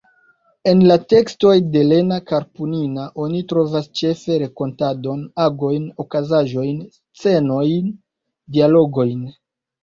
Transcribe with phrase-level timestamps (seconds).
[0.69, 6.81] En la tekstoj de Lena Karpunina oni trovas ĉefe rakontadon, agojn, okazaĵojn,
[7.21, 7.95] scenojn,
[8.59, 9.23] dialogojn.